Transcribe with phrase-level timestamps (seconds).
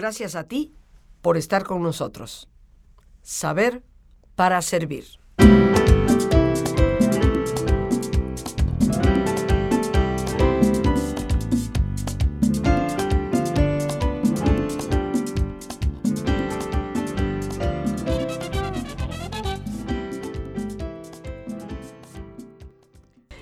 [0.00, 0.74] Gracias a ti
[1.20, 2.48] por estar con nosotros.
[3.20, 3.82] Saber
[4.34, 5.04] para servir.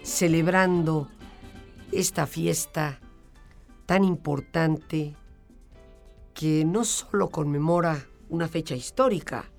[0.02, 1.08] celebrando
[1.92, 2.98] esta fiesta
[3.86, 5.14] tan importante
[6.38, 9.50] que no solo conmemora una fecha histórica,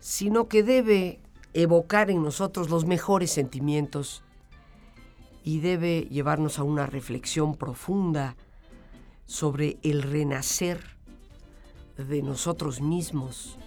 [0.00, 1.20] sino que debe
[1.52, 4.22] evocar en nosotros los mejores sentimientos
[5.44, 8.34] y debe llevarnos a una reflexión profunda
[9.26, 10.80] sobre el renacer
[11.98, 13.58] de nosotros mismos,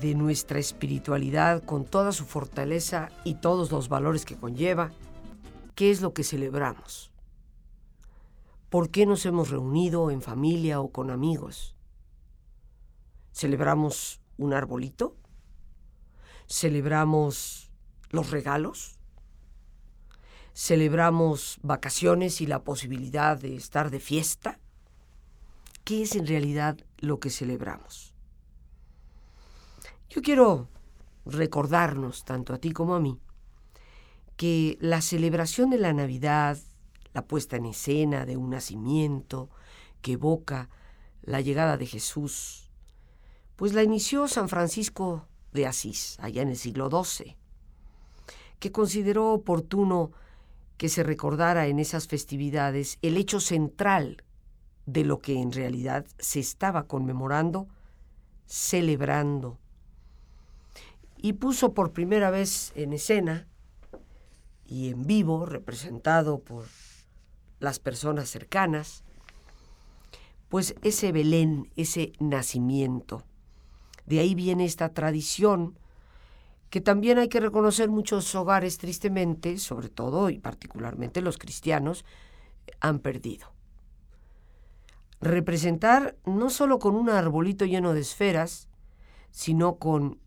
[0.00, 4.92] de nuestra espiritualidad con toda su fortaleza y todos los valores que conlleva,
[5.74, 7.09] ¿qué es lo que celebramos?
[8.70, 11.74] ¿Por qué nos hemos reunido en familia o con amigos?
[13.32, 15.16] ¿Celebramos un arbolito?
[16.46, 17.72] ¿Celebramos
[18.10, 18.96] los regalos?
[20.54, 24.60] ¿Celebramos vacaciones y la posibilidad de estar de fiesta?
[25.82, 28.14] ¿Qué es en realidad lo que celebramos?
[30.08, 30.68] Yo quiero
[31.26, 33.18] recordarnos, tanto a ti como a mí,
[34.36, 36.56] que la celebración de la Navidad,
[37.12, 39.50] la puesta en escena de un nacimiento
[40.00, 40.68] que evoca
[41.22, 42.70] la llegada de Jesús,
[43.56, 47.36] pues la inició San Francisco de Asís, allá en el siglo XII,
[48.58, 50.12] que consideró oportuno
[50.76, 54.24] que se recordara en esas festividades el hecho central
[54.86, 57.68] de lo que en realidad se estaba conmemorando,
[58.46, 59.58] celebrando.
[61.18, 63.46] Y puso por primera vez en escena
[64.64, 66.64] y en vivo, representado por
[67.60, 69.04] las personas cercanas,
[70.48, 73.22] pues ese Belén, ese nacimiento.
[74.06, 75.78] De ahí viene esta tradición
[76.70, 82.04] que también hay que reconocer muchos hogares tristemente, sobre todo y particularmente los cristianos,
[82.80, 83.52] han perdido.
[85.20, 88.68] Representar no solo con un arbolito lleno de esferas,
[89.30, 90.18] sino con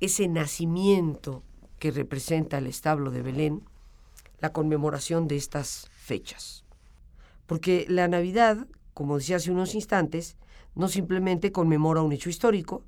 [0.00, 1.42] ese nacimiento
[1.78, 3.64] que representa el establo de Belén,
[4.40, 6.64] la conmemoración de estas fechas.
[7.46, 10.36] Porque la Navidad, como decía hace unos instantes,
[10.74, 12.84] no simplemente conmemora un hecho histórico,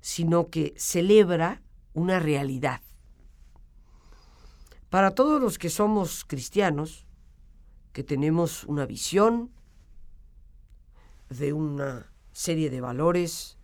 [0.00, 1.62] sino que celebra
[1.94, 2.80] una realidad.
[4.90, 7.06] Para todos los que somos cristianos,
[7.92, 9.50] que tenemos una visión
[11.28, 13.56] de una serie de valores,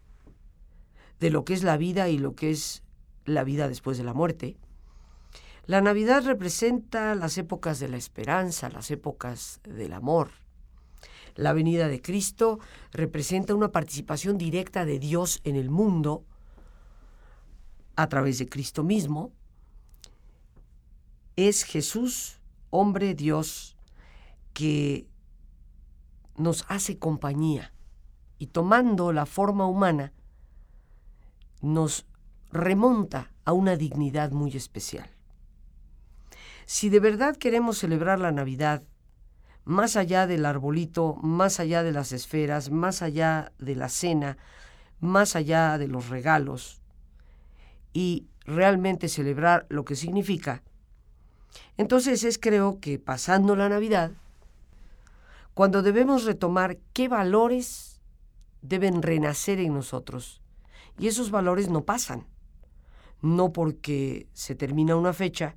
[1.21, 2.83] de lo que es la vida y lo que es
[3.25, 4.57] la vida después de la muerte.
[5.67, 10.31] La Navidad representa las épocas de la esperanza, las épocas del amor.
[11.37, 12.59] La venida de Cristo
[12.91, 16.25] representa una participación directa de Dios en el mundo
[17.95, 19.33] a través de Cristo mismo.
[21.37, 22.41] Es Jesús,
[22.71, 23.77] hombre Dios,
[24.53, 25.07] que
[26.37, 27.73] nos hace compañía
[28.39, 30.13] y tomando la forma humana,
[31.61, 32.05] nos
[32.51, 35.09] remonta a una dignidad muy especial.
[36.67, 38.83] Si de verdad queremos celebrar la Navidad,
[39.65, 44.39] más allá del arbolito, más allá de las esferas, más allá de la cena,
[45.01, 46.81] más allá de los regalos,
[47.93, 50.63] y realmente celebrar lo que significa,
[51.77, 54.13] entonces es creo que pasando la Navidad,
[55.55, 58.01] cuando debemos retomar qué valores
[58.63, 60.41] deben renacer en nosotros
[60.99, 62.27] y esos valores no pasan.
[63.21, 65.55] No porque se termina una fecha,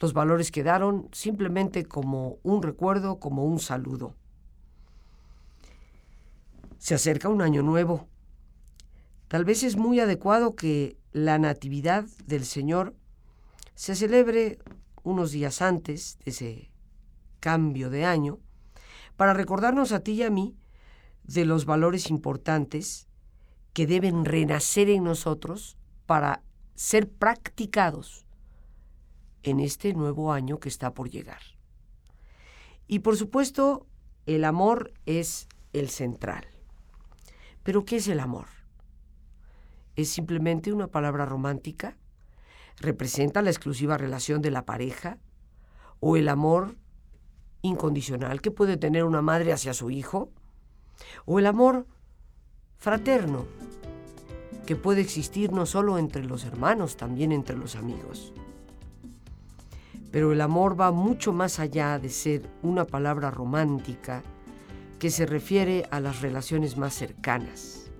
[0.00, 4.16] los valores quedaron simplemente como un recuerdo, como un saludo.
[6.78, 8.08] Se acerca un año nuevo.
[9.28, 12.94] Tal vez es muy adecuado que la Natividad del Señor
[13.74, 14.58] se celebre
[15.02, 16.70] unos días antes de ese
[17.38, 18.38] cambio de año
[19.16, 20.56] para recordarnos a ti y a mí
[21.24, 23.06] de los valores importantes
[23.74, 25.76] que deben renacer en nosotros
[26.06, 26.42] para
[26.74, 28.26] ser practicados
[29.42, 31.40] en este nuevo año que está por llegar.
[32.86, 33.86] Y por supuesto,
[34.26, 36.46] el amor es el central.
[37.62, 38.46] Pero ¿qué es el amor?
[39.96, 41.96] ¿Es simplemente una palabra romántica?
[42.78, 45.18] ¿Representa la exclusiva relación de la pareja?
[46.00, 46.76] ¿O el amor
[47.62, 50.30] incondicional que puede tener una madre hacia su hijo?
[51.26, 51.86] ¿O el amor
[52.80, 53.44] fraterno,
[54.66, 58.32] que puede existir no solo entre los hermanos, también entre los amigos.
[60.10, 64.22] Pero el amor va mucho más allá de ser una palabra romántica
[64.98, 67.90] que se refiere a las relaciones más cercanas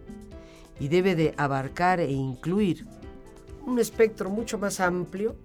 [0.78, 2.86] y debe de abarcar e incluir
[3.66, 5.36] un espectro mucho más amplio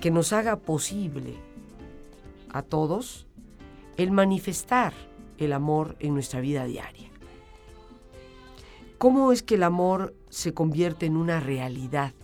[0.00, 1.34] que nos haga posible
[2.50, 3.26] a todos
[3.96, 4.92] el manifestar
[5.38, 7.10] el amor en nuestra vida diaria.
[8.98, 12.14] ¿Cómo es que el amor se convierte en una realidad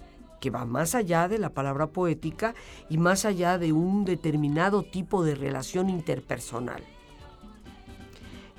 [0.40, 2.54] que va más allá de la palabra poética
[2.88, 6.82] y más allá de un determinado tipo de relación interpersonal?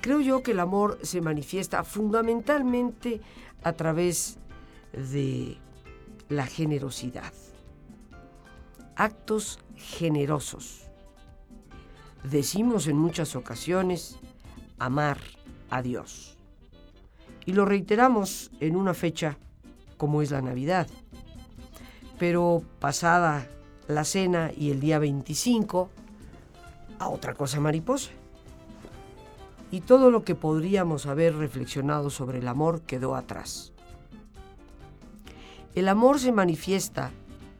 [0.00, 3.20] Creo yo que el amor se manifiesta fundamentalmente
[3.62, 4.38] a través
[4.92, 5.58] de
[6.28, 7.32] la generosidad.
[8.96, 10.90] Actos generosos.
[12.24, 14.18] Decimos en muchas ocasiones
[14.78, 15.18] amar
[15.70, 16.36] a Dios.
[17.46, 19.38] Y lo reiteramos en una fecha
[19.96, 20.88] como es la Navidad.
[22.22, 23.48] Pero pasada
[23.88, 25.90] la cena y el día 25,
[27.00, 28.12] a otra cosa mariposa.
[29.72, 33.72] Y todo lo que podríamos haber reflexionado sobre el amor quedó atrás.
[35.74, 37.10] El amor se manifiesta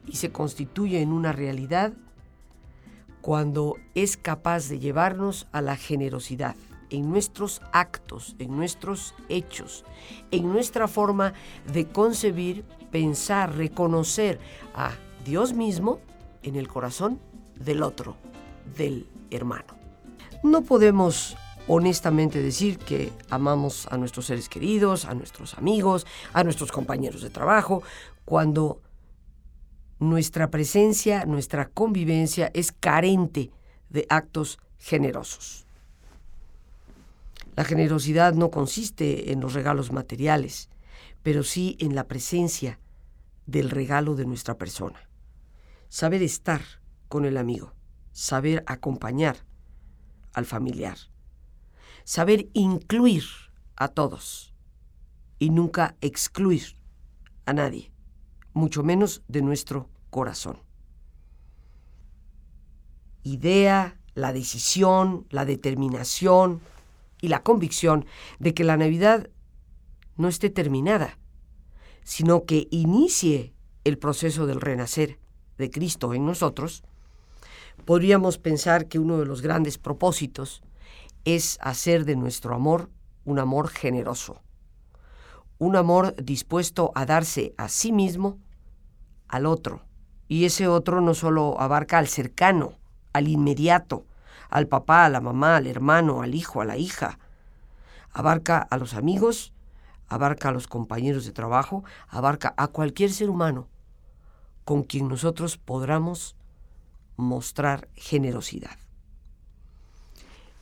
[0.07, 1.91] y se constituye en una realidad
[3.19, 6.55] cuando es capaz de llevarnos a la generosidad
[6.89, 9.83] en nuestros actos, en nuestros hechos,
[10.31, 11.33] en nuestra forma
[11.73, 12.63] de concebir,
[12.93, 14.39] pensar, reconocer
[14.75, 14.91] a
[15.25, 15.99] Dios mismo
[16.43, 17.19] en el corazón
[17.59, 18.15] del otro,
[18.77, 19.75] del hermano.
[20.43, 21.35] No podemos
[21.67, 27.31] honestamente decir que amamos a nuestros seres queridos, a nuestros amigos, a nuestros compañeros de
[27.31, 27.81] trabajo,
[28.25, 28.79] cuando
[29.97, 33.49] nuestra presencia, nuestra convivencia es carente
[33.89, 35.65] de actos generosos.
[37.55, 40.69] La generosidad no consiste en los regalos materiales,
[41.23, 42.79] pero sí en la presencia
[43.45, 45.09] del regalo de nuestra persona.
[45.89, 46.61] Saber estar
[47.07, 47.73] con el amigo,
[48.11, 49.37] saber acompañar
[50.33, 50.97] al familiar,
[52.03, 53.23] saber incluir
[53.75, 54.53] a todos
[55.39, 56.77] y nunca excluir
[57.45, 57.91] a nadie,
[58.53, 60.59] mucho menos de nuestro corazón.
[63.23, 66.61] Idea, la decisión, la determinación,
[67.23, 68.05] y la convicción
[68.39, 69.29] de que la Navidad
[70.17, 71.17] no esté terminada,
[72.03, 73.53] sino que inicie
[73.83, 75.19] el proceso del renacer
[75.57, 76.83] de Cristo en nosotros,
[77.85, 80.63] podríamos pensar que uno de los grandes propósitos
[81.25, 82.89] es hacer de nuestro amor
[83.25, 84.41] un amor generoso,
[85.57, 88.39] un amor dispuesto a darse a sí mismo
[89.27, 89.81] al otro.
[90.27, 92.73] Y ese otro no solo abarca al cercano,
[93.13, 94.05] al inmediato,
[94.49, 97.19] al papá, a la mamá, al hermano, al hijo, a la hija.
[98.11, 99.52] Abarca a los amigos,
[100.07, 103.67] abarca a los compañeros de trabajo, abarca a cualquier ser humano
[104.65, 106.35] con quien nosotros podamos
[107.17, 108.77] mostrar generosidad.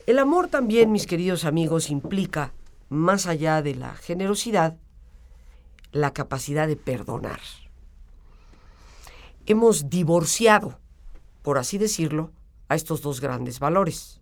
[0.06, 2.52] El amor también, mis queridos amigos, implica,
[2.88, 4.76] más allá de la generosidad,
[5.92, 7.40] la capacidad de perdonar.
[9.46, 10.78] Hemos divorciado,
[11.42, 12.32] por así decirlo,
[12.68, 14.20] a estos dos grandes valores,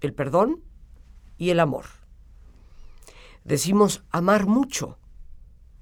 [0.00, 0.62] el perdón
[1.38, 1.86] y el amor.
[3.46, 4.98] Decimos amar mucho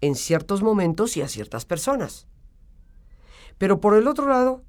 [0.01, 2.29] en ciertos momentos y a ciertas personas.
[3.59, 4.63] Pero por el otro lado,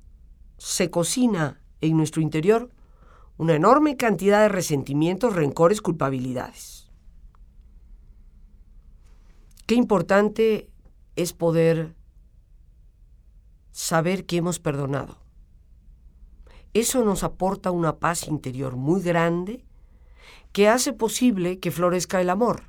[0.58, 2.70] se cocina en nuestro interior
[3.38, 6.90] una enorme cantidad de resentimientos, rencores, culpabilidades.
[9.66, 10.70] Qué importante
[11.16, 11.96] es poder
[13.72, 15.26] saber que hemos perdonado
[16.76, 19.66] eso nos aporta una paz interior muy grande
[20.52, 22.64] que hace posible que florezca el amor.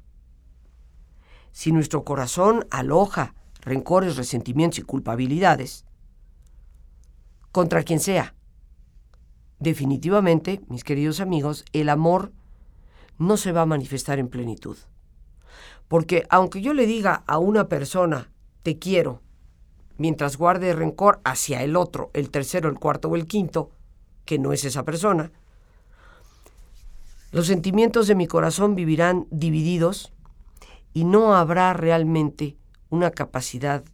[1.57, 5.87] Si nuestro corazón aloja rencores, resentimientos y culpabilidades,
[7.51, 8.35] contra quien sea,
[9.59, 12.31] definitivamente, mis queridos amigos, el amor
[13.17, 14.77] no se va a manifestar en plenitud.
[15.89, 18.31] Porque aunque yo le diga a una persona,
[18.63, 19.23] te quiero,
[19.97, 23.71] mientras guarde rencor hacia el otro, el tercero, el cuarto o el quinto,
[24.27, 25.33] que no es esa persona.
[27.33, 30.13] Los sentimientos de mi corazón vivirán divididos
[30.97, 32.57] y no habrá realmente
[32.89, 33.85] una capacidad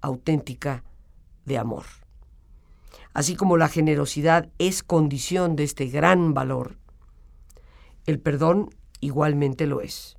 [0.00, 0.82] auténtica
[1.44, 1.84] de amor.
[3.14, 6.76] Así como la generosidad es condición de este gran valor,
[8.06, 10.16] el perdón igualmente lo es.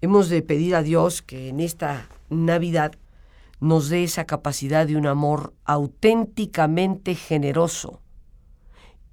[0.00, 2.96] Hemos de pedir a Dios que en esta Navidad
[3.60, 8.02] nos dé esa capacidad de un amor auténticamente generoso,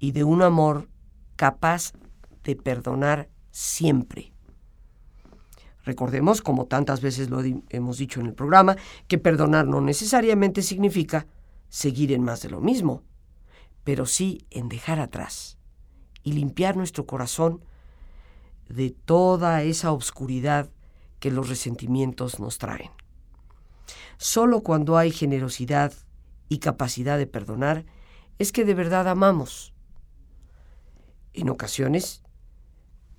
[0.00, 0.88] y de un amor
[1.36, 1.92] capaz
[2.42, 4.33] de perdonar siempre.
[5.84, 8.76] Recordemos, como tantas veces lo hemos dicho en el programa,
[9.06, 11.26] que perdonar no necesariamente significa
[11.68, 13.02] seguir en más de lo mismo,
[13.84, 15.58] pero sí en dejar atrás
[16.22, 17.62] y limpiar nuestro corazón
[18.68, 20.70] de toda esa obscuridad
[21.20, 22.90] que los resentimientos nos traen.
[24.16, 25.92] Solo cuando hay generosidad
[26.48, 27.84] y capacidad de perdonar
[28.38, 29.74] es que de verdad amamos.
[31.34, 32.22] En ocasiones,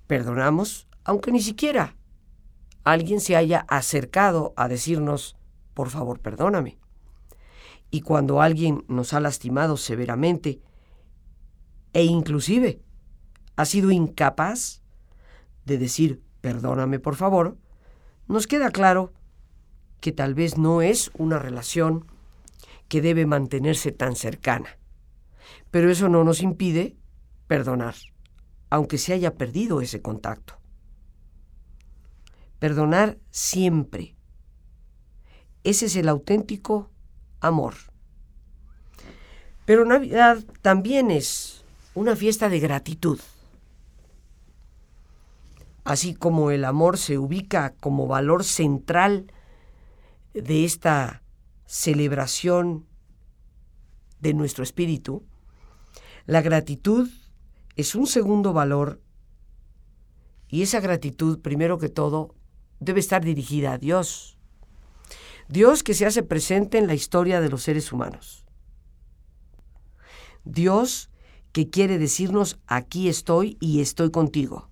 [0.08, 1.94] perdonamos aunque ni siquiera
[2.86, 5.36] alguien se haya acercado a decirnos,
[5.74, 6.78] por favor, perdóname.
[7.90, 10.60] Y cuando alguien nos ha lastimado severamente
[11.92, 12.80] e inclusive
[13.56, 14.82] ha sido incapaz
[15.64, 17.58] de decir, perdóname, por favor,
[18.28, 19.12] nos queda claro
[19.98, 22.06] que tal vez no es una relación
[22.86, 24.78] que debe mantenerse tan cercana.
[25.72, 26.96] Pero eso no nos impide
[27.48, 27.96] perdonar,
[28.70, 30.60] aunque se haya perdido ese contacto.
[32.58, 34.16] Perdonar siempre.
[35.64, 36.90] Ese es el auténtico
[37.40, 37.74] amor.
[39.64, 43.18] Pero Navidad también es una fiesta de gratitud.
[45.82, 49.32] Así como el amor se ubica como valor central
[50.34, 51.22] de esta
[51.66, 52.86] celebración
[54.20, 55.24] de nuestro espíritu,
[56.26, 57.08] la gratitud
[57.74, 59.00] es un segundo valor
[60.48, 62.35] y esa gratitud, primero que todo,
[62.80, 64.36] debe estar dirigida a Dios.
[65.48, 68.44] Dios que se hace presente en la historia de los seres humanos.
[70.44, 71.10] Dios
[71.52, 74.68] que quiere decirnos, aquí estoy y estoy contigo.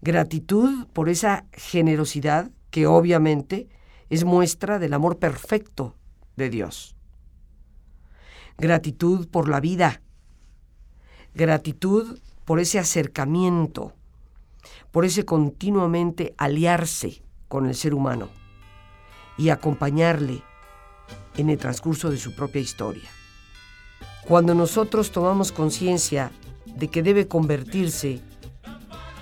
[0.00, 3.68] Gratitud por esa generosidad que obviamente
[4.08, 5.96] es muestra del amor perfecto
[6.36, 6.94] de Dios.
[8.58, 10.00] Gratitud por la vida.
[11.34, 13.94] Gratitud por ese acercamiento,
[14.90, 18.28] por ese continuamente aliarse con el ser humano
[19.38, 20.42] y acompañarle
[21.36, 23.08] en el transcurso de su propia historia.
[24.26, 26.32] Cuando nosotros tomamos conciencia
[26.64, 28.20] de que debe convertirse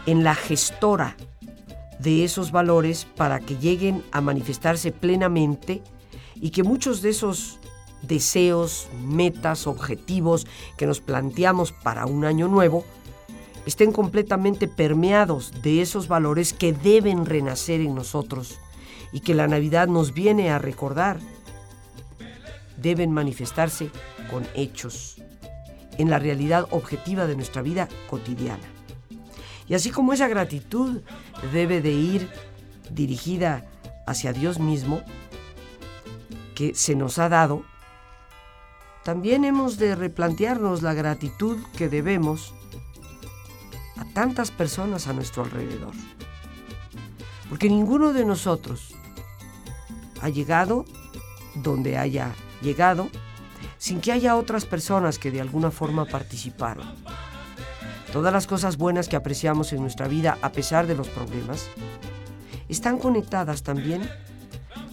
[0.06, 1.16] en la gestora
[1.98, 5.82] de esos valores para que lleguen a manifestarse plenamente
[6.36, 7.58] y que muchos de esos
[8.02, 10.46] deseos, metas, objetivos
[10.76, 12.84] que nos planteamos para un año nuevo
[13.66, 18.58] estén completamente permeados de esos valores que deben renacer en nosotros
[19.12, 21.18] y que la Navidad nos viene a recordar.
[22.76, 23.90] Deben manifestarse
[24.30, 25.16] con hechos,
[25.98, 28.64] en la realidad objetiva de nuestra vida cotidiana.
[29.66, 31.00] Y así como esa gratitud
[31.52, 32.28] debe de ir
[32.90, 33.64] dirigida
[34.06, 35.02] hacia Dios mismo,
[36.54, 37.64] que se nos ha dado,
[39.04, 42.54] también hemos de replantearnos la gratitud que debemos
[44.14, 45.92] tantas personas a nuestro alrededor.
[47.50, 48.94] Porque ninguno de nosotros
[50.22, 50.86] ha llegado
[51.56, 53.08] donde haya llegado
[53.76, 56.86] sin que haya otras personas que de alguna forma participaron.
[58.12, 61.68] Todas las cosas buenas que apreciamos en nuestra vida a pesar de los problemas
[62.68, 64.08] están conectadas también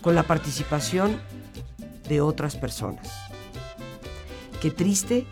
[0.01, 1.21] con la participación
[2.09, 3.09] de otras personas.
[4.59, 5.25] Qué triste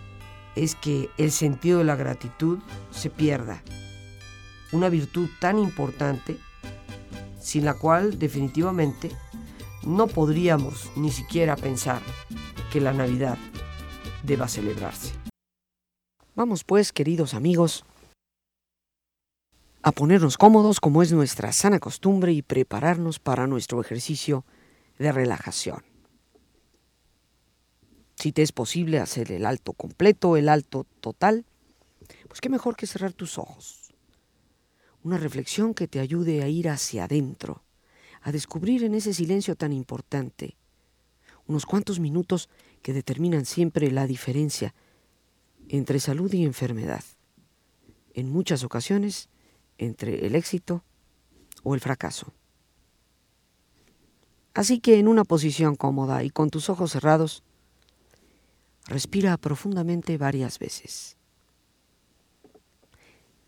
[0.56, 2.60] es que el sentido de la gratitud
[2.92, 3.64] se pierda.
[4.72, 6.38] Una virtud tan importante
[7.40, 9.12] sin la cual definitivamente
[9.84, 12.02] no podríamos ni siquiera pensar
[12.72, 13.38] que la Navidad
[14.24, 15.14] deba celebrarse.
[16.36, 17.86] Vamos pues, queridos amigos,
[19.82, 24.46] a ponernos cómodos como es nuestra sana costumbre y prepararnos para nuestro ejercicio
[24.98, 25.89] de relajación.
[28.20, 31.46] Si te es posible hacer el alto completo, el alto total,
[32.28, 33.94] pues qué mejor que cerrar tus ojos.
[35.04, 37.64] Una reflexión que te ayude a ir hacia adentro,
[38.22, 40.58] a descubrir en ese silencio tan importante
[41.48, 42.50] unos cuantos minutos
[42.82, 44.76] que determinan siempre la diferencia
[45.70, 47.06] entre salud y enfermedad.
[48.14, 49.30] En muchas ocasiones,
[49.78, 50.84] entre el éxito
[51.64, 52.34] o el fracaso.
[54.54, 57.44] Así que en una posición cómoda y con tus ojos cerrados,
[58.86, 61.18] respira profundamente varias veces.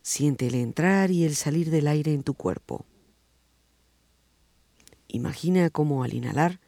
[0.01, 2.85] Siente el entrar y el salir del aire en tu cuerpo.
[5.07, 6.59] Imagina cómo al inhalar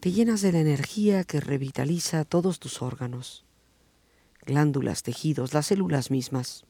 [0.00, 3.44] te llenas de la energía que revitaliza todos tus órganos,
[4.44, 6.64] glándulas, tejidos, las células mismas.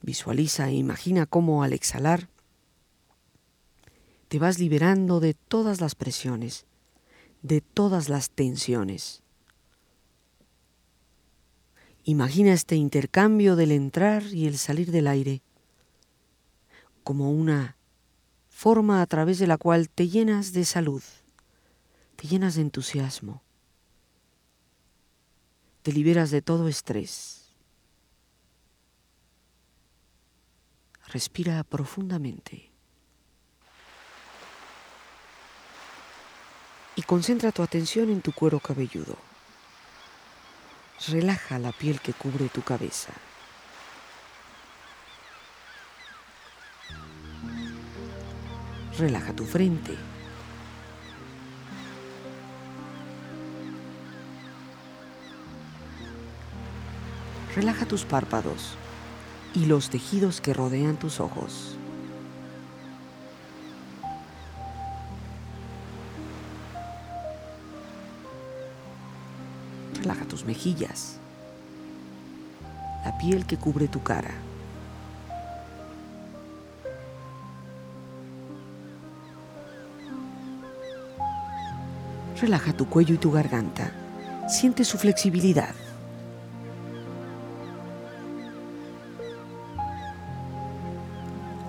[0.00, 2.28] Visualiza e imagina cómo al exhalar
[4.30, 6.64] te vas liberando de todas las presiones,
[7.42, 9.24] de todas las tensiones.
[12.04, 15.42] Imagina este intercambio del entrar y el salir del aire
[17.02, 17.76] como una
[18.50, 21.02] forma a través de la cual te llenas de salud,
[22.14, 23.42] te llenas de entusiasmo,
[25.82, 27.52] te liberas de todo estrés.
[31.08, 32.69] Respira profundamente.
[37.00, 39.16] Y concentra tu atención en tu cuero cabelludo.
[41.08, 43.14] Relaja la piel que cubre tu cabeza.
[48.98, 49.96] Relaja tu frente.
[57.56, 58.74] Relaja tus párpados
[59.54, 61.79] y los tejidos que rodean tus ojos.
[70.44, 71.18] Mejillas,
[73.04, 74.30] la piel que cubre tu cara.
[82.40, 83.92] Relaja tu cuello y tu garganta.
[84.48, 85.74] Siente su flexibilidad.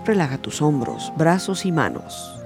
[0.06, 2.41] Relaja tus hombros, brazos y manos.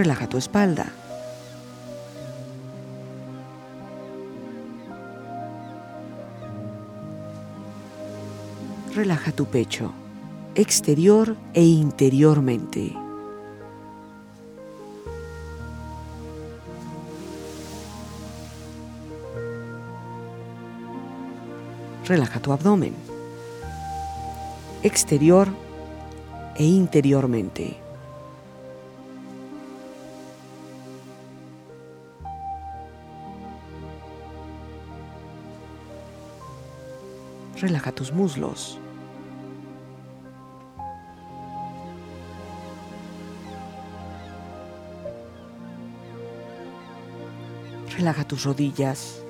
[0.00, 0.86] Relaja tu espalda.
[8.94, 9.92] Relaja tu pecho,
[10.54, 12.96] exterior e interiormente.
[22.08, 22.94] Relaja tu abdomen,
[24.82, 25.46] exterior
[26.56, 27.89] e interiormente.
[37.60, 38.78] Relaja tus muslos.
[47.94, 49.20] Relaja tus rodillas.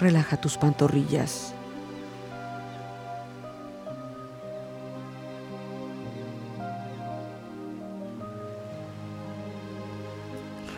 [0.00, 1.59] Relaja tus pantorrillas.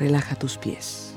[0.02, 1.12] Relaja tus pies.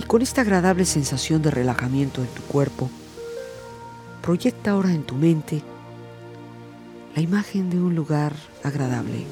[0.00, 2.90] Y con esta agradable sensación de relajamiento en tu cuerpo,
[4.20, 5.62] proyecta ahora en tu mente
[7.14, 9.24] la imagen de un lugar agradable,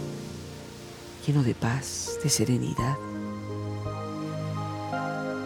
[1.27, 2.97] lleno de paz, de serenidad,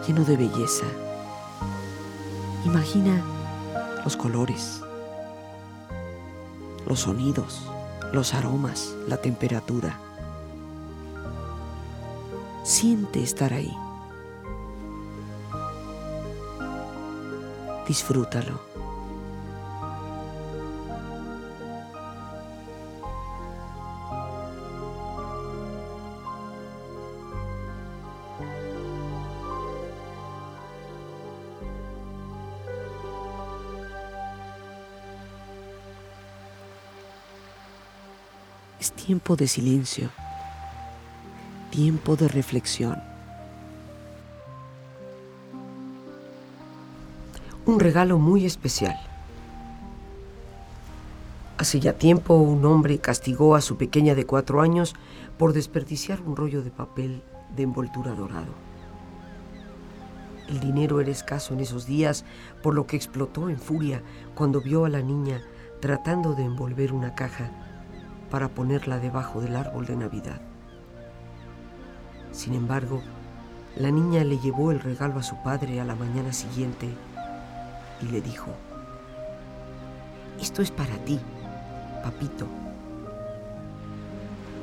[0.06, 0.84] lleno de belleza.
[2.66, 3.24] Imagina
[4.04, 4.82] los colores,
[6.86, 7.71] los sonidos,
[8.12, 9.98] los aromas, la temperatura.
[12.62, 13.74] Siente estar ahí.
[17.88, 18.60] Disfrútalo.
[39.12, 40.08] Tiempo de silencio,
[41.70, 42.96] tiempo de reflexión.
[47.66, 48.98] Un regalo muy especial.
[51.58, 54.94] Hace ya tiempo un hombre castigó a su pequeña de cuatro años
[55.36, 57.22] por desperdiciar un rollo de papel
[57.54, 58.54] de envoltura dorado.
[60.48, 62.24] El dinero era escaso en esos días,
[62.62, 64.02] por lo que explotó en furia
[64.34, 65.42] cuando vio a la niña
[65.82, 67.71] tratando de envolver una caja
[68.32, 70.40] para ponerla debajo del árbol de Navidad.
[72.30, 73.02] Sin embargo,
[73.76, 76.88] la niña le llevó el regalo a su padre a la mañana siguiente
[78.00, 78.46] y le dijo,
[80.40, 81.20] esto es para ti,
[82.02, 82.46] papito.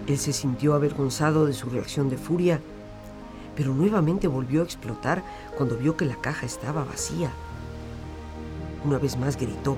[0.07, 2.59] Él se sintió avergonzado de su reacción de furia,
[3.55, 5.21] pero nuevamente volvió a explotar
[5.55, 7.29] cuando vio que la caja estaba vacía.
[8.83, 9.77] Una vez más gritó,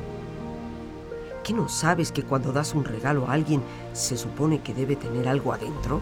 [1.43, 5.27] ¿Qué no sabes que cuando das un regalo a alguien se supone que debe tener
[5.27, 6.01] algo adentro?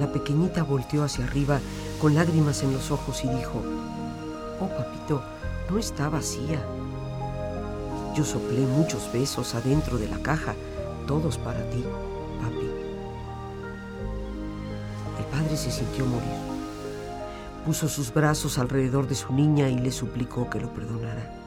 [0.00, 1.60] La pequeñita volteó hacia arriba
[2.00, 3.62] con lágrimas en los ojos y dijo,
[4.60, 5.22] Oh papito,
[5.70, 6.60] no está vacía.
[8.16, 10.54] Yo soplé muchos besos adentro de la caja,
[11.06, 11.84] todos para ti,
[12.42, 12.70] papi.
[15.18, 16.28] El padre se sintió morir.
[17.64, 21.39] Puso sus brazos alrededor de su niña y le suplicó que lo perdonara.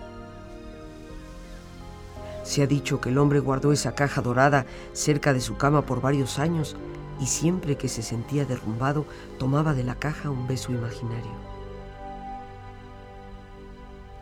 [2.53, 6.01] Se ha dicho que el hombre guardó esa caja dorada cerca de su cama por
[6.01, 6.75] varios años
[7.19, 9.07] y siempre que se sentía derrumbado
[9.39, 11.31] tomaba de la caja un beso imaginario.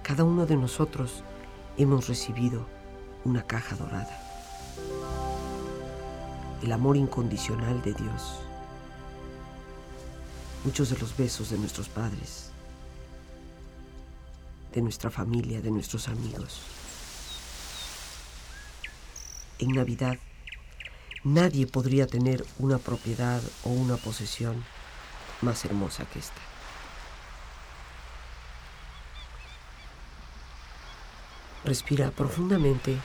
[0.02, 1.26] cada uno de nosotros
[1.78, 2.66] hemos recibido
[3.26, 4.18] una caja dorada.
[6.64, 8.40] El amor incondicional de Dios.
[10.64, 12.50] Muchos de los besos de nuestros padres,
[14.74, 16.81] de nuestra familia, de nuestros amigos.
[19.62, 20.18] En Navidad,
[21.24, 24.66] nadie podría tener una propiedad o una posesión
[25.44, 26.42] más hermosa que esta.
[31.64, 32.98] Respira profundamente.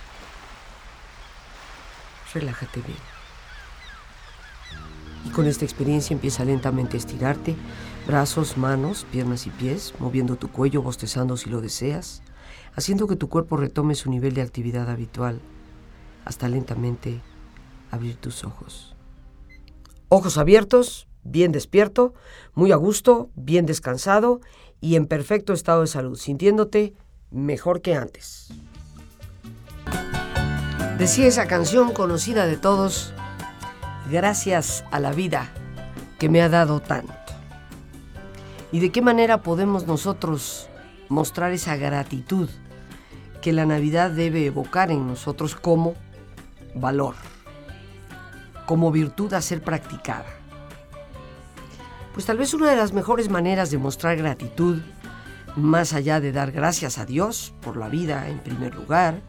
[2.33, 2.99] Relájate bien.
[5.27, 7.55] Y con esta experiencia empieza lentamente a estirarte,
[8.07, 12.23] brazos, manos, piernas y pies, moviendo tu cuello, bostezando si lo deseas,
[12.75, 15.43] haciendo que tu cuerpo retome su nivel de actividad habitual,
[16.27, 17.23] hasta lentamente
[17.91, 18.95] abrir tus ojos.
[20.11, 22.13] Ojos abiertos, bien despierto,
[22.53, 24.41] muy a gusto, bien descansado
[24.81, 26.95] y en perfecto estado de salud, sintiéndote
[27.31, 28.49] mejor que antes.
[30.99, 33.15] Decía esa canción conocida de todos,
[34.11, 35.53] gracias a la vida
[36.19, 37.15] que me ha dado tanto.
[38.73, 40.69] ¿Y de qué manera podemos nosotros
[41.09, 42.49] mostrar esa gratitud
[43.41, 45.95] que la Navidad debe evocar en nosotros como
[46.81, 47.15] valor,
[48.67, 50.27] como virtud a ser practicada?
[52.15, 54.81] Pues tal vez una de las mejores maneras de mostrar gratitud
[55.57, 59.23] más allá de dar gracias a Dios por la vida en primer lugar,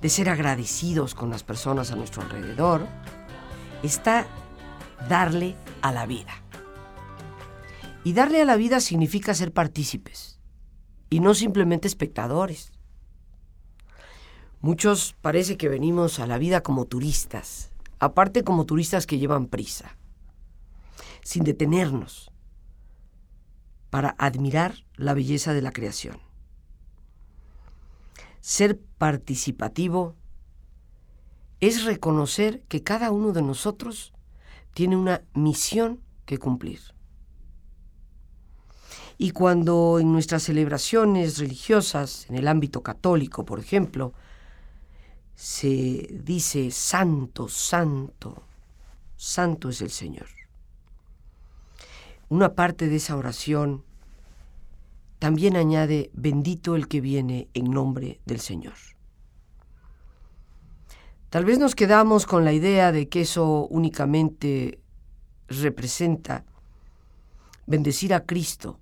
[0.00, 2.86] de ser agradecidos con las personas a nuestro alrededor,
[3.82, 4.26] está
[5.08, 6.32] darle a la vida.
[8.04, 10.40] Y darle a la vida significa ser partícipes
[11.10, 12.72] y no simplemente espectadores.
[14.62, 19.96] Muchos parece que venimos a la vida como turistas, aparte como turistas que llevan prisa,
[21.22, 22.30] sin detenernos,
[23.88, 26.18] para admirar la belleza de la creación.
[28.42, 30.14] Ser participativo
[31.60, 34.12] es reconocer que cada uno de nosotros
[34.74, 36.80] tiene una misión que cumplir.
[39.16, 44.12] Y cuando en nuestras celebraciones religiosas, en el ámbito católico, por ejemplo,
[45.40, 48.42] se dice santo, santo,
[49.16, 50.26] santo es el Señor
[52.30, 53.84] una parte de esa oración
[55.18, 58.72] también añade, bendito el que viene en nombre del Señor.
[61.28, 64.80] Tal vez nos quedamos con la idea de que eso únicamente
[65.48, 66.44] representa
[67.66, 68.78] bendecir a Cristo,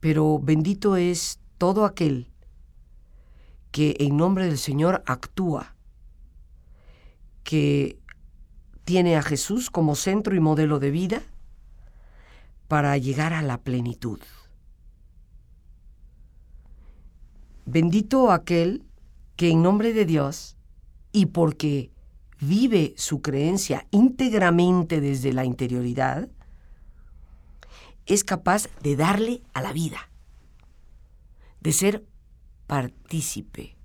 [0.00, 2.28] pero bendito es todo aquel
[3.72, 5.74] que en nombre del Señor actúa,
[7.42, 7.98] que
[8.84, 11.22] tiene a Jesús como centro y modelo de vida
[12.68, 14.20] para llegar a la plenitud.
[17.64, 18.84] Bendito aquel
[19.36, 20.56] que en nombre de Dios
[21.12, 21.90] y porque
[22.40, 26.28] vive su creencia íntegramente desde la interioridad,
[28.06, 30.10] es capaz de darle a la vida,
[31.60, 32.04] de ser
[32.66, 33.76] partícipe,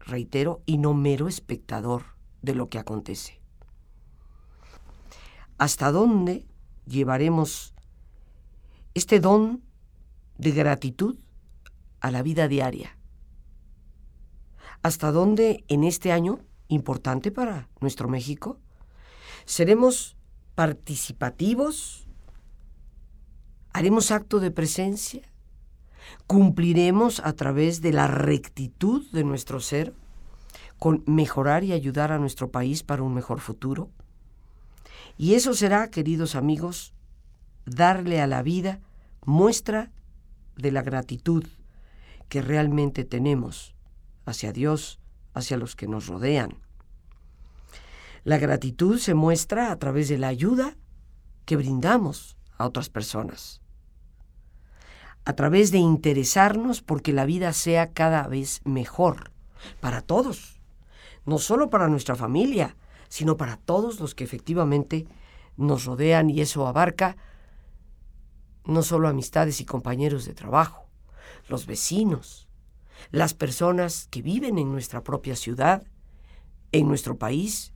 [0.00, 2.04] reitero, y no mero espectador
[2.42, 3.40] de lo que acontece.
[5.58, 6.46] ¿Hasta dónde
[6.86, 7.74] llevaremos
[8.94, 9.62] este don
[10.38, 11.16] de gratitud
[12.00, 12.96] a la vida diaria.
[14.82, 18.58] ¿Hasta dónde en este año, importante para nuestro México,
[19.44, 20.16] seremos
[20.54, 22.06] participativos?
[23.72, 25.22] ¿Haremos acto de presencia?
[26.26, 29.94] ¿Cumpliremos a través de la rectitud de nuestro ser
[30.78, 33.90] con mejorar y ayudar a nuestro país para un mejor futuro?
[35.16, 36.94] Y eso será, queridos amigos,
[37.66, 38.80] darle a la vida
[39.24, 39.90] muestra
[40.56, 41.44] de la gratitud
[42.28, 43.74] que realmente tenemos
[44.26, 45.00] hacia Dios,
[45.34, 46.58] hacia los que nos rodean.
[48.24, 50.76] La gratitud se muestra a través de la ayuda
[51.46, 53.62] que brindamos a otras personas,
[55.28, 59.30] a través de interesarnos porque la vida sea cada vez mejor
[59.78, 60.58] para todos,
[61.26, 62.76] no solo para nuestra familia,
[63.10, 65.06] sino para todos los que efectivamente
[65.58, 67.18] nos rodean y eso abarca
[68.64, 70.88] no solo amistades y compañeros de trabajo,
[71.46, 72.48] los vecinos,
[73.10, 75.86] las personas que viven en nuestra propia ciudad,
[76.72, 77.74] en nuestro país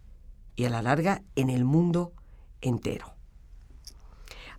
[0.57, 2.15] y a la larga en el mundo
[2.63, 3.13] entero.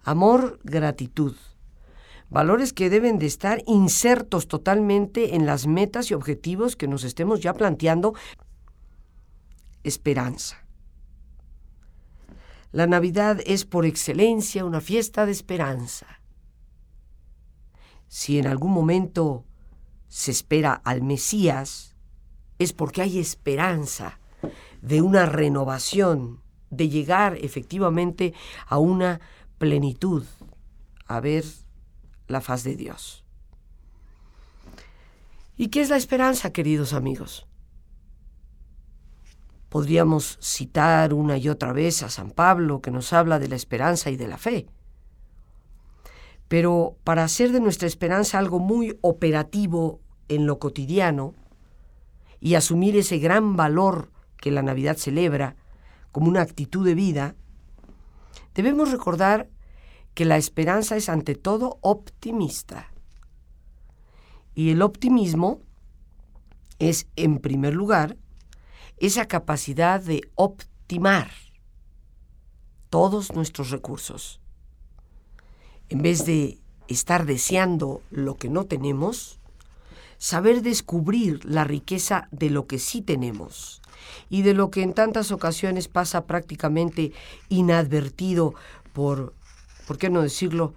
[0.03, 1.33] Amor, gratitud,
[2.33, 7.39] valores que deben de estar insertos totalmente en las metas y objetivos que nos estemos
[7.39, 8.13] ya planteando.
[9.83, 10.65] Esperanza.
[12.71, 16.07] La Navidad es por excelencia una fiesta de esperanza
[18.13, 19.43] si en algún momento
[20.07, 21.95] se espera al Mesías,
[22.59, 24.19] es porque hay esperanza
[24.83, 28.35] de una renovación, de llegar efectivamente
[28.67, 29.19] a una
[29.57, 30.25] plenitud,
[31.07, 31.43] a ver
[32.33, 33.23] la faz de Dios.
[35.55, 37.47] ¿Y qué es la esperanza, queridos amigos?
[39.69, 44.09] Podríamos citar una y otra vez a San Pablo que nos habla de la esperanza
[44.09, 44.67] y de la fe.
[46.47, 51.33] Pero para hacer de nuestra esperanza algo muy operativo en lo cotidiano
[52.39, 55.55] y asumir ese gran valor que la Navidad celebra
[56.11, 57.35] como una actitud de vida,
[58.53, 59.49] debemos recordar
[60.13, 62.91] que la esperanza es ante todo optimista.
[64.55, 65.61] Y el optimismo
[66.79, 68.17] es, en primer lugar,
[68.97, 71.31] esa capacidad de optimar
[72.89, 74.39] todos nuestros recursos.
[75.89, 79.39] En vez de estar deseando lo que no tenemos,
[80.17, 83.81] saber descubrir la riqueza de lo que sí tenemos
[84.29, 87.13] y de lo que en tantas ocasiones pasa prácticamente
[87.49, 88.53] inadvertido
[88.93, 89.33] por,
[89.87, 90.75] ¿por qué no decirlo?,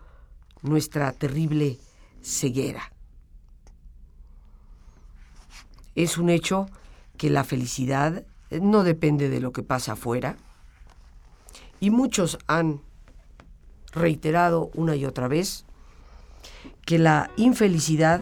[0.62, 1.78] nuestra terrible
[2.22, 2.92] ceguera.
[5.94, 6.66] Es un hecho
[7.16, 10.36] que la felicidad no depende de lo que pasa afuera.
[11.80, 12.80] Y muchos han
[13.92, 15.64] reiterado una y otra vez
[16.84, 18.20] que la infelicidad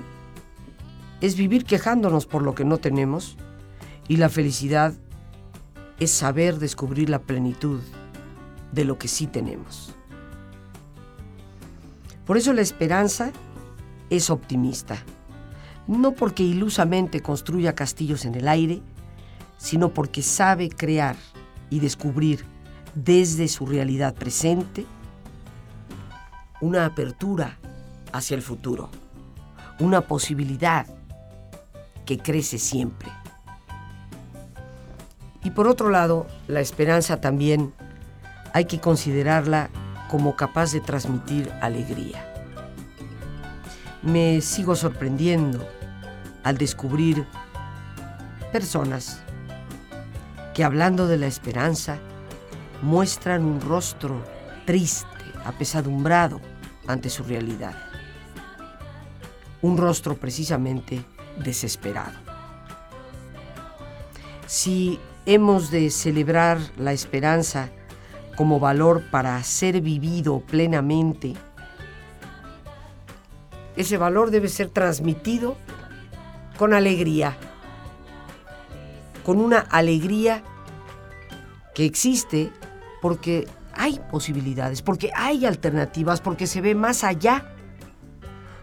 [1.21, 3.37] es vivir quejándonos por lo que no tenemos
[4.09, 4.95] y la felicidad
[5.99, 7.81] es saber descubrir la plenitud
[8.73, 9.94] de lo que sí tenemos.
[12.27, 13.33] Por eso la esperanza
[14.11, 15.03] es optimista
[15.87, 18.81] no porque ilusamente construya castillos en el aire,
[19.59, 21.17] sino porque sabe crear
[21.71, 22.45] y descubrir
[22.95, 24.87] desde su realidad presente
[26.61, 27.59] una apertura
[28.13, 28.89] hacia el futuro,
[29.81, 30.87] una posibilidad
[32.07, 33.11] que crece siempre.
[35.43, 37.75] Y por otro lado, la esperanza también
[38.55, 39.69] hay que considerarla
[40.15, 42.25] como capaz de transmitir alegría
[44.01, 45.67] me sigo sorprendiendo
[46.45, 47.27] al descubrir
[48.53, 49.19] personas
[50.55, 51.99] que hablando de la esperanza
[52.81, 54.25] muestran un rostro
[54.65, 55.09] triste,
[55.45, 56.41] apesadumbrado
[56.87, 57.75] ante su realidad.
[59.63, 61.05] Un rostro precisamente
[61.43, 62.21] desesperado.
[64.47, 67.69] Si hemos de celebrar la esperanza
[68.37, 71.35] como valor para ser vivido plenamente,
[73.77, 75.57] ese valor debe ser transmitido
[76.59, 77.37] con alegría,
[79.25, 80.43] con una alegría
[81.75, 82.53] que existe
[83.03, 87.51] porque hay posibilidades, porque hay alternativas, porque se ve más allá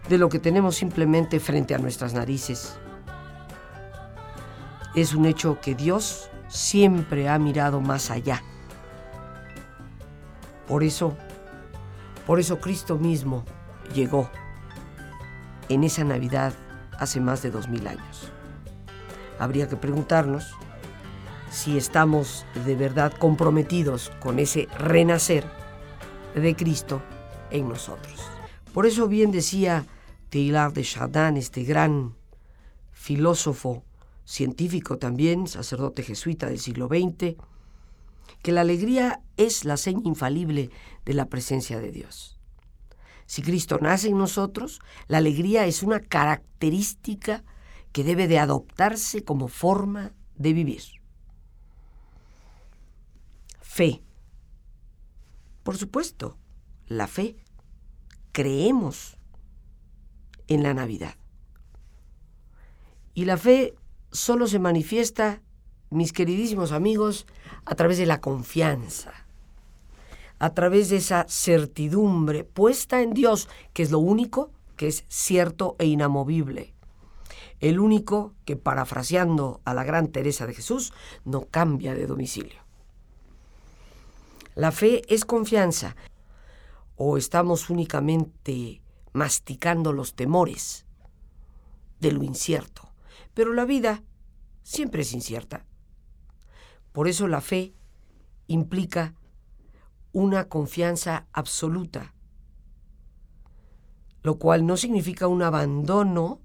[0.08, 2.78] de lo que tenemos simplemente frente a nuestras narices.
[4.96, 8.44] Es un hecho que Dios siempre ha mirado más allá.
[10.72, 11.18] Por eso,
[12.26, 13.44] por eso Cristo mismo
[13.94, 14.30] llegó
[15.68, 16.54] en esa Navidad
[16.98, 18.32] hace más de dos mil años.
[19.38, 20.56] Habría que preguntarnos
[21.52, 25.44] si estamos de verdad comprometidos con ese renacer
[26.36, 27.02] de Cristo
[27.50, 28.22] en nosotros.
[28.74, 29.86] Por eso bien decía
[30.30, 32.16] Teilhard de Chardin, este gran
[32.94, 33.84] filósofo,
[34.24, 37.36] científico también, sacerdote jesuita del siglo XX,
[38.42, 40.70] que la alegría es la seña infalible
[41.06, 42.40] de la presencia de Dios.
[43.26, 47.44] Si Cristo nace en nosotros, la alegría es una característica
[47.92, 50.82] que debe de adoptarse como forma de vivir.
[53.62, 54.02] Fe.
[55.64, 56.38] Por supuesto,
[56.88, 57.38] la fe.
[58.34, 59.18] Creemos
[60.48, 61.16] en la Navidad.
[63.14, 63.76] Y la fe
[64.12, 65.42] solo se manifiesta,
[65.92, 67.28] mis queridísimos amigos,
[67.66, 69.14] a través de la confianza
[70.42, 75.76] a través de esa certidumbre puesta en Dios, que es lo único que es cierto
[75.78, 76.74] e inamovible.
[77.60, 80.94] El único que, parafraseando a la gran Teresa de Jesús,
[81.26, 82.60] no cambia de domicilio.
[84.56, 85.96] La fe es confianza
[86.96, 88.82] o estamos únicamente
[89.14, 90.88] masticando los temores
[92.00, 92.90] de lo incierto.
[93.36, 94.02] Pero la vida
[94.64, 95.68] siempre es incierta.
[96.92, 97.74] Por eso la fe
[98.48, 99.16] implica
[100.12, 102.14] una confianza absoluta,
[104.24, 106.42] lo cual no significa un abandono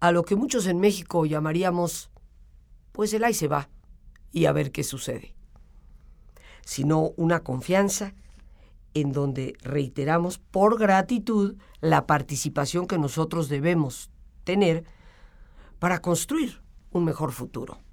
[0.00, 2.10] a lo que muchos en México llamaríamos,
[2.92, 3.68] pues el ahí se va
[4.32, 5.34] y a ver qué sucede,
[6.64, 8.14] sino una confianza
[8.94, 14.10] en donde reiteramos por gratitud la participación que nosotros debemos
[14.44, 14.84] tener
[15.78, 17.85] para construir un mejor futuro.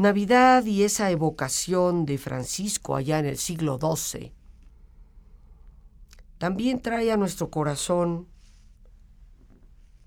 [0.00, 4.32] Navidad y esa evocación de Francisco allá en el siglo XII
[6.38, 8.26] también trae a nuestro corazón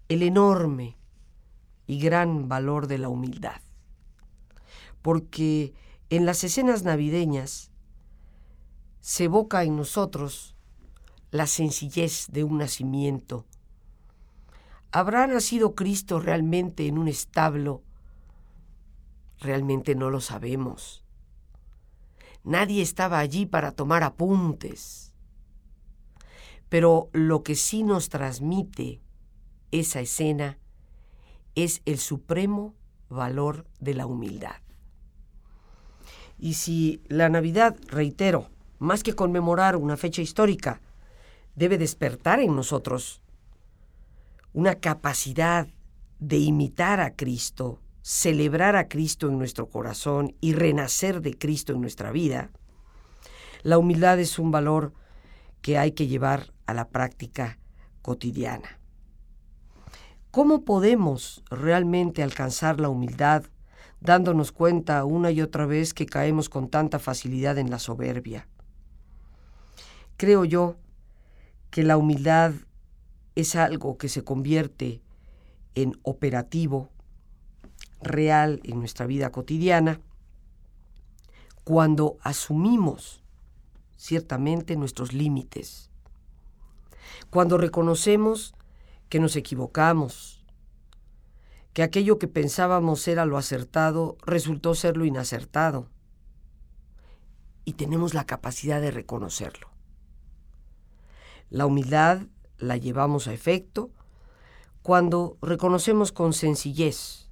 [0.10, 0.97] el enorme
[1.86, 3.62] y gran valor de la humildad.
[5.03, 5.75] Porque
[6.10, 7.69] en las escenas navideñas
[8.99, 10.56] se evoca en nosotros
[11.29, 13.45] la sencillez de un nacimiento.
[14.91, 17.84] ¿Habrá nacido Cristo realmente en un establo?
[19.43, 21.03] Realmente no lo sabemos.
[22.45, 25.13] Nadie estaba allí para tomar apuntes.
[26.69, 29.01] Pero lo que sí nos transmite
[29.71, 30.58] esa escena
[31.56, 32.73] es el supremo
[33.10, 34.56] valor de la humildad.
[36.39, 40.82] Y si la Navidad, reitero, más que conmemorar una fecha histórica,
[41.56, 43.21] debe despertar en nosotros
[44.53, 45.67] una capacidad
[46.19, 51.81] de imitar a Cristo, celebrar a Cristo en nuestro corazón y renacer de Cristo en
[51.81, 52.51] nuestra vida,
[53.63, 54.93] la humildad es un valor
[55.61, 57.57] que hay que llevar a la práctica
[58.01, 58.77] cotidiana.
[60.31, 63.45] ¿Cómo podemos realmente alcanzar la humildad
[64.01, 68.49] dándonos cuenta una y otra vez que caemos con tanta facilidad en la soberbia?
[70.17, 70.75] Creo yo
[71.69, 72.51] que la humildad
[73.35, 75.01] es algo que se convierte
[75.75, 76.89] en operativo,
[78.03, 80.01] real en nuestra vida cotidiana,
[81.63, 83.23] cuando asumimos
[83.95, 85.89] ciertamente nuestros límites,
[87.29, 88.53] cuando reconocemos
[89.09, 90.43] que nos equivocamos,
[91.73, 95.89] que aquello que pensábamos era lo acertado resultó ser lo inacertado,
[97.65, 99.69] y tenemos la capacidad de reconocerlo.
[101.49, 102.23] La humildad
[102.57, 103.91] la llevamos a efecto
[104.81, 107.22] cuando reconocemos con sencillez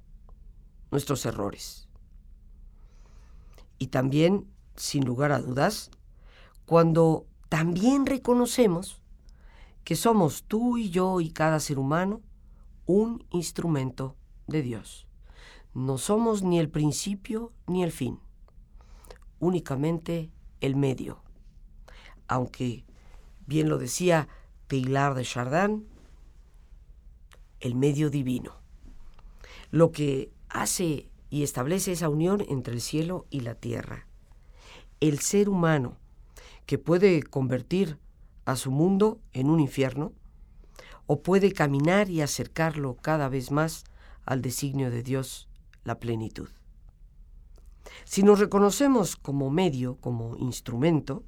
[0.92, 1.88] nuestros errores.
[3.78, 5.90] Y también, sin lugar a dudas,
[6.66, 9.02] cuando también reconocemos
[9.82, 12.20] que somos tú y yo y cada ser humano
[12.86, 15.08] un instrumento de Dios.
[15.74, 18.20] No somos ni el principio ni el fin,
[19.40, 21.22] únicamente el medio.
[22.28, 22.84] Aunque,
[23.46, 24.28] bien lo decía
[24.68, 25.88] Pilar de Chardin,
[27.60, 28.60] el medio divino.
[29.70, 34.06] Lo que hace y establece esa unión entre el cielo y la tierra.
[35.00, 35.96] El ser humano
[36.66, 37.98] que puede convertir
[38.44, 40.12] a su mundo en un infierno,
[41.06, 43.84] o puede caminar y acercarlo cada vez más
[44.24, 45.48] al designio de Dios,
[45.84, 46.48] la plenitud.
[48.04, 51.24] Si nos reconocemos como medio, como instrumento,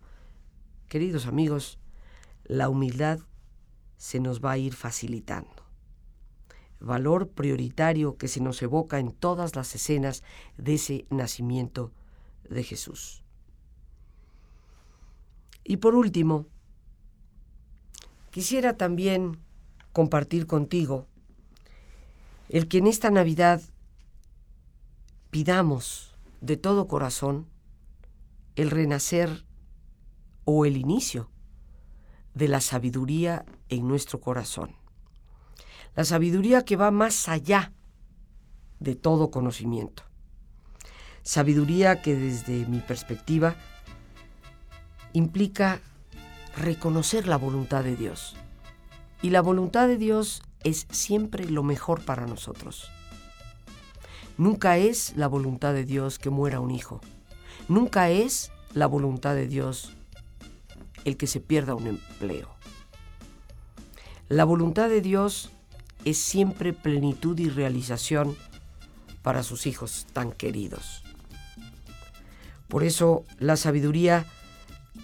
[0.88, 1.78] queridos amigos,
[2.44, 3.20] la humildad
[3.96, 5.63] se nos va a ir facilitando.
[6.80, 10.22] Valor prioritario que se nos evoca en todas las escenas
[10.58, 11.92] de ese nacimiento
[12.48, 13.24] de Jesús.
[15.64, 16.46] Y por último,
[18.34, 19.38] Quisiera también
[19.92, 21.06] compartir contigo
[22.48, 23.62] el que en esta Navidad
[25.30, 27.46] pidamos de todo corazón
[28.56, 29.44] el renacer
[30.44, 31.30] o el inicio
[32.34, 34.74] de la sabiduría en nuestro corazón.
[35.94, 37.72] La sabiduría que va más allá
[38.80, 40.02] de todo conocimiento.
[41.22, 43.54] Sabiduría que desde mi perspectiva
[45.12, 45.80] implica
[46.56, 48.36] reconocer la voluntad de Dios.
[49.22, 52.90] Y la voluntad de Dios es siempre lo mejor para nosotros.
[54.36, 57.00] Nunca es la voluntad de Dios que muera un hijo.
[57.68, 59.92] Nunca es la voluntad de Dios
[61.04, 62.48] el que se pierda un empleo.
[64.28, 65.50] La voluntad de Dios
[66.04, 68.36] es siempre plenitud y realización
[69.22, 71.02] para sus hijos tan queridos.
[72.68, 74.26] Por eso la sabiduría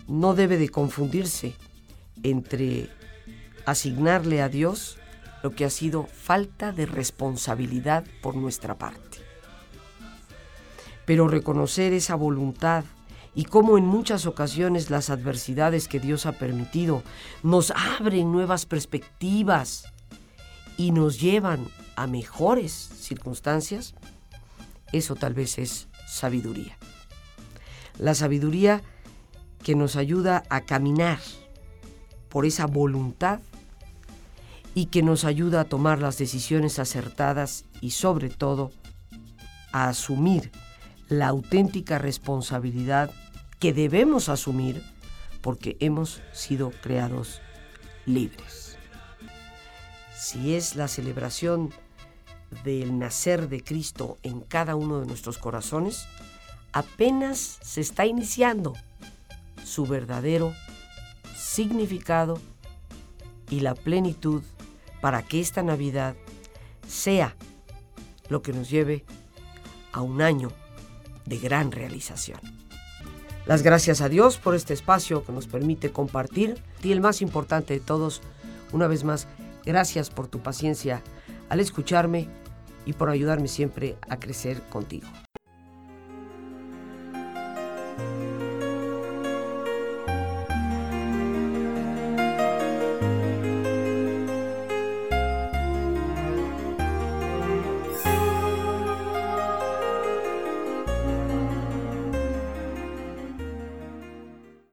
[0.08, 1.54] no debe de confundirse
[2.22, 2.90] entre
[3.64, 4.98] asignarle a Dios
[5.42, 9.18] lo que ha sido falta de responsabilidad por nuestra parte.
[11.06, 12.84] Pero reconocer esa voluntad
[13.34, 17.02] y cómo en muchas ocasiones las adversidades que Dios ha permitido
[17.42, 19.84] nos abren nuevas perspectivas
[20.80, 23.94] y nos llevan a mejores circunstancias,
[24.92, 26.78] eso tal vez es sabiduría.
[27.98, 28.80] La sabiduría
[29.62, 31.18] que nos ayuda a caminar
[32.30, 33.40] por esa voluntad
[34.74, 38.70] y que nos ayuda a tomar las decisiones acertadas y sobre todo
[39.72, 40.50] a asumir
[41.10, 43.10] la auténtica responsabilidad
[43.58, 44.82] que debemos asumir
[45.42, 47.42] porque hemos sido creados
[48.06, 48.69] libres.
[50.20, 51.70] Si es la celebración
[52.62, 56.06] del nacer de Cristo en cada uno de nuestros corazones,
[56.72, 58.74] apenas se está iniciando
[59.64, 60.52] su verdadero
[61.34, 62.38] significado
[63.48, 64.42] y la plenitud
[65.00, 66.14] para que esta Navidad
[66.86, 67.34] sea
[68.28, 69.06] lo que nos lleve
[69.90, 70.52] a un año
[71.24, 72.40] de gran realización.
[73.46, 77.72] Las gracias a Dios por este espacio que nos permite compartir y el más importante
[77.72, 78.20] de todos,
[78.72, 79.26] una vez más,
[79.64, 81.02] gracias por tu paciencia
[81.48, 82.28] al escucharme
[82.86, 85.06] y por ayudarme siempre a crecer contigo.